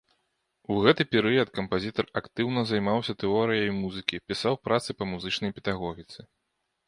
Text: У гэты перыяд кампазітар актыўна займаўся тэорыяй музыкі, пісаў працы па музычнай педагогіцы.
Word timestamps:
У 0.75 0.75
гэты 0.85 1.03
перыяд 1.15 1.49
кампазітар 1.57 2.05
актыўна 2.21 2.63
займаўся 2.71 3.13
тэорыяй 3.23 3.71
музыкі, 3.83 4.21
пісаў 4.33 4.53
працы 4.69 4.89
па 5.03 5.09
музычнай 5.11 5.51
педагогіцы. 5.59 6.19